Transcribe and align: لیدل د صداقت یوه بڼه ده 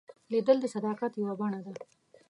لیدل 0.31 0.57
د 0.61 0.65
صداقت 0.73 1.11
یوه 1.21 1.33
بڼه 1.39 1.59
ده 1.65 1.71